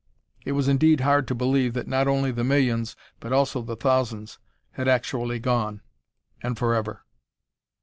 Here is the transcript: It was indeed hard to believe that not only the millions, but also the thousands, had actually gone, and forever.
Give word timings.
It 0.43 0.53
was 0.53 0.67
indeed 0.67 1.01
hard 1.01 1.27
to 1.27 1.35
believe 1.35 1.75
that 1.75 1.87
not 1.87 2.07
only 2.07 2.31
the 2.31 2.43
millions, 2.43 2.95
but 3.19 3.31
also 3.31 3.61
the 3.61 3.75
thousands, 3.75 4.39
had 4.71 4.87
actually 4.87 5.37
gone, 5.37 5.83
and 6.41 6.57
forever. 6.57 7.05